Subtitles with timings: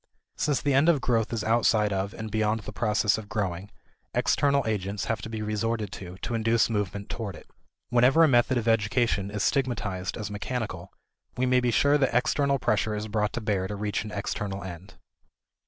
[0.35, 3.69] Since the end of growth is outside of and beyond the process of growing,
[4.15, 7.47] external agents have to be resorted to to induce movement toward it.
[7.89, 10.91] Whenever a method of education is stigmatized as mechanical,
[11.37, 14.63] we may be sure that external pressure is brought to bear to reach an external
[14.63, 14.95] end.